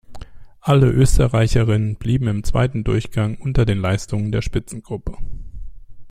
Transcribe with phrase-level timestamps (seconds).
[0.61, 5.15] Alle Österreicherinnen blieben im zweiten Durchgang unter den Leistungen der Spitzengruppe.